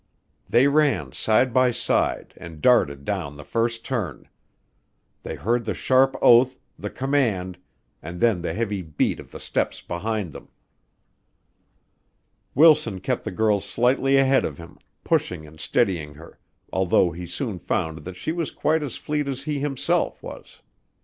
[0.49, 4.27] They ran side by side and darted down the first turn.
[5.21, 7.59] They heard the sharp oath, the command,
[8.01, 10.49] and then the heavy beat of the steps behind them.
[12.55, 16.39] Wilson kept the girl slightly ahead of him, pushing and steadying her,
[16.73, 20.61] although he soon found that she was quite as fleet as he himself was.